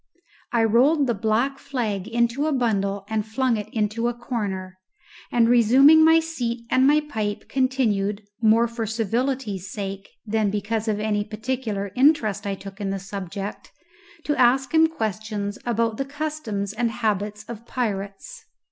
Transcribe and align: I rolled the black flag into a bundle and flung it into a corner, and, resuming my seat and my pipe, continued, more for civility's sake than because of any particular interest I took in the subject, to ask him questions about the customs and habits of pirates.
I 0.51 0.63
rolled 0.63 1.05
the 1.05 1.13
black 1.13 1.59
flag 1.59 2.07
into 2.07 2.47
a 2.47 2.51
bundle 2.51 3.05
and 3.07 3.23
flung 3.23 3.55
it 3.55 3.69
into 3.71 4.07
a 4.07 4.15
corner, 4.15 4.79
and, 5.31 5.47
resuming 5.47 6.03
my 6.03 6.19
seat 6.19 6.65
and 6.71 6.87
my 6.87 7.01
pipe, 7.01 7.47
continued, 7.47 8.23
more 8.41 8.67
for 8.67 8.87
civility's 8.87 9.69
sake 9.71 10.09
than 10.25 10.49
because 10.49 10.87
of 10.87 10.99
any 10.99 11.23
particular 11.23 11.91
interest 11.95 12.47
I 12.47 12.55
took 12.55 12.81
in 12.81 12.89
the 12.89 12.97
subject, 12.97 13.71
to 14.23 14.35
ask 14.37 14.73
him 14.73 14.87
questions 14.87 15.59
about 15.67 15.97
the 15.97 16.05
customs 16.05 16.73
and 16.73 16.89
habits 16.89 17.43
of 17.43 17.67
pirates. 17.67 18.43